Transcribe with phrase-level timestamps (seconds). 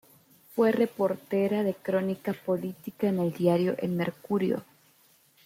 [0.55, 4.63] Fue reportera de crónica política en el diario El Mercurio.